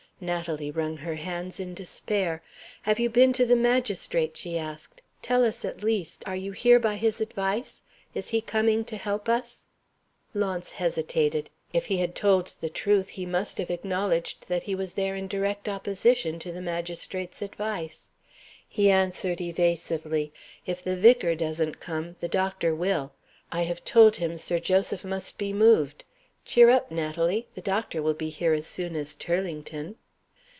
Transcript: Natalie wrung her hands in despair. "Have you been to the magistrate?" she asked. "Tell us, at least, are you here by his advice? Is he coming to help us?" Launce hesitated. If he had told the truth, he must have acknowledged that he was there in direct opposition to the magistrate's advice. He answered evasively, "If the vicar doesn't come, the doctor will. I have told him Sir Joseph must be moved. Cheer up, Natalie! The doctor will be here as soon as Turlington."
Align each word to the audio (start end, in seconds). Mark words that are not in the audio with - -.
Natalie 0.23 0.69
wrung 0.69 0.97
her 0.97 1.15
hands 1.15 1.59
in 1.59 1.73
despair. 1.73 2.43
"Have 2.83 2.99
you 2.99 3.09
been 3.09 3.33
to 3.33 3.43
the 3.43 3.55
magistrate?" 3.55 4.37
she 4.37 4.55
asked. 4.55 5.01
"Tell 5.23 5.43
us, 5.43 5.65
at 5.65 5.83
least, 5.83 6.21
are 6.27 6.35
you 6.35 6.51
here 6.51 6.77
by 6.77 6.95
his 6.97 7.19
advice? 7.19 7.81
Is 8.13 8.29
he 8.29 8.39
coming 8.39 8.85
to 8.85 8.97
help 8.97 9.27
us?" 9.27 9.65
Launce 10.35 10.73
hesitated. 10.73 11.49
If 11.73 11.87
he 11.87 11.97
had 11.97 12.13
told 12.13 12.53
the 12.61 12.69
truth, 12.69 13.09
he 13.09 13.25
must 13.25 13.57
have 13.57 13.71
acknowledged 13.71 14.47
that 14.47 14.61
he 14.61 14.75
was 14.75 14.93
there 14.93 15.15
in 15.15 15.27
direct 15.27 15.67
opposition 15.67 16.37
to 16.37 16.51
the 16.51 16.61
magistrate's 16.61 17.41
advice. 17.41 18.11
He 18.69 18.91
answered 18.91 19.41
evasively, 19.41 20.31
"If 20.67 20.83
the 20.83 20.95
vicar 20.97 21.33
doesn't 21.33 21.79
come, 21.79 22.15
the 22.19 22.27
doctor 22.29 22.75
will. 22.75 23.11
I 23.51 23.63
have 23.63 23.83
told 23.83 24.17
him 24.17 24.37
Sir 24.37 24.59
Joseph 24.59 25.03
must 25.03 25.39
be 25.39 25.51
moved. 25.51 26.03
Cheer 26.45 26.69
up, 26.69 26.91
Natalie! 26.91 27.47
The 27.55 27.61
doctor 27.61 28.03
will 28.03 28.13
be 28.13 28.29
here 28.29 28.53
as 28.53 28.67
soon 28.67 28.95
as 28.95 29.15
Turlington." 29.15 29.95